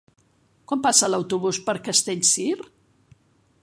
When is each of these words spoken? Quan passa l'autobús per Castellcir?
Quan 0.71 0.81
passa 0.85 1.11
l'autobús 1.15 1.61
per 1.69 1.77
Castellcir? 1.91 2.51